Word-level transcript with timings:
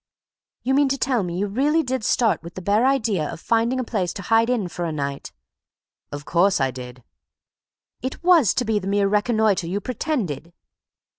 "You 0.63 0.73
mean 0.73 0.89
to 0.89 0.97
tell 0.97 1.21
me 1.21 1.37
you 1.37 1.45
really 1.45 1.83
did 1.83 2.03
start 2.03 2.41
with 2.41 2.55
the 2.55 2.61
bare 2.63 2.87
idea 2.87 3.31
of 3.31 3.39
finding 3.39 3.79
a 3.79 3.83
place 3.83 4.13
to 4.13 4.23
hide 4.23 4.49
in 4.49 4.67
for 4.67 4.83
a 4.83 4.91
night?" 4.91 5.31
"Of 6.11 6.25
course 6.25 6.59
I 6.59 6.71
did." 6.71 7.03
"It 8.01 8.23
was 8.23 8.55
to 8.55 8.65
be 8.65 8.79
the 8.79 8.87
mere 8.87 9.07
reconnoitre 9.07 9.67
you 9.67 9.79
pretended?" 9.79 10.53